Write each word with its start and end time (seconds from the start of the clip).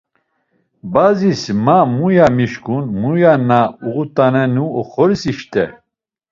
Bazis 0.93 1.43
ma 1.65 1.77
muya 1.95 2.27
mişǩun, 2.37 2.85
muya 3.01 3.33
na 3.47 3.59
uğut̆anenu 3.87 4.65
oxoris 4.79 5.23
işt̆e. 5.31 5.65